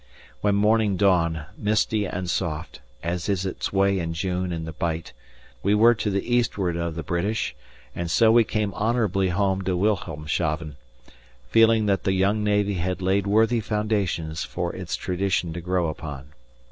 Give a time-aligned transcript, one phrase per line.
[0.39, 5.13] When morning dawned, misty and soft, as is its way in June in the Bight,
[5.61, 7.55] we were to the eastward of the British,
[7.93, 10.75] and so we came honourably home to Wilhelmshaven,
[11.51, 16.29] feeling that the young Navy had laid worthy foundations for its tradition to grow upon.